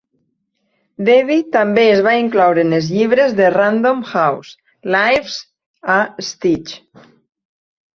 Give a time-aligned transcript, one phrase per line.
[1.09, 4.59] Debi també es va incloure en els llibres de Random House
[5.01, 5.41] "Life's
[6.01, 6.79] a Stitch".